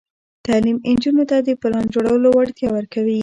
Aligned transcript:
تعلیم 0.45 0.77
نجونو 0.93 1.23
ته 1.29 1.37
د 1.47 1.49
پلان 1.61 1.85
جوړولو 1.93 2.27
وړتیا 2.33 2.69
ورکوي. 2.73 3.19